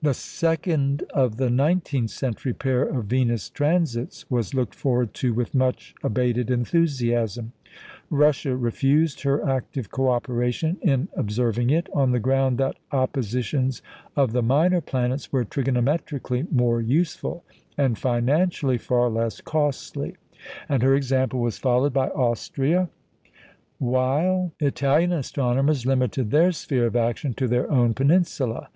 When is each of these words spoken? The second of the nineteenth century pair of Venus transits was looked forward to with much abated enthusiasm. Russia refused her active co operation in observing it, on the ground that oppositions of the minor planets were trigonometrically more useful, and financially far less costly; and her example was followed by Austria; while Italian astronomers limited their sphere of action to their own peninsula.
The 0.00 0.14
second 0.14 1.02
of 1.12 1.36
the 1.36 1.50
nineteenth 1.50 2.08
century 2.08 2.54
pair 2.54 2.84
of 2.84 3.04
Venus 3.04 3.50
transits 3.50 4.24
was 4.30 4.54
looked 4.54 4.74
forward 4.74 5.12
to 5.20 5.34
with 5.34 5.54
much 5.54 5.94
abated 6.02 6.50
enthusiasm. 6.50 7.52
Russia 8.08 8.56
refused 8.56 9.24
her 9.24 9.46
active 9.46 9.90
co 9.90 10.08
operation 10.08 10.78
in 10.80 11.08
observing 11.14 11.68
it, 11.68 11.90
on 11.92 12.12
the 12.12 12.18
ground 12.18 12.56
that 12.56 12.78
oppositions 12.92 13.82
of 14.16 14.32
the 14.32 14.40
minor 14.42 14.80
planets 14.80 15.30
were 15.30 15.44
trigonometrically 15.44 16.50
more 16.50 16.80
useful, 16.80 17.44
and 17.76 17.98
financially 17.98 18.78
far 18.78 19.10
less 19.10 19.42
costly; 19.42 20.14
and 20.66 20.82
her 20.82 20.94
example 20.94 21.40
was 21.40 21.58
followed 21.58 21.92
by 21.92 22.08
Austria; 22.08 22.88
while 23.78 24.50
Italian 24.60 25.12
astronomers 25.12 25.84
limited 25.84 26.30
their 26.30 26.52
sphere 26.52 26.86
of 26.86 26.96
action 26.96 27.34
to 27.34 27.46
their 27.46 27.70
own 27.70 27.92
peninsula. 27.92 28.68